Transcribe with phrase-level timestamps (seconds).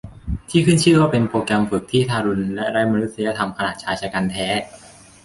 [0.49, 4.47] ที่ขึ้นชื่อว่าเป็นโปรแกรมฝึกที่ทารุณและไร้มนุษยธรรมขนาดชายฉกรรจ์แท้